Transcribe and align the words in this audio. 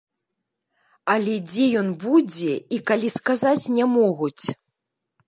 Але 1.15 1.35
дзе 1.49 1.67
ён 1.81 1.91
будзе 2.05 2.53
і 2.79 2.79
калі, 2.93 3.13
сказаць 3.19 3.71
не 3.77 3.85
могуць. 3.95 4.45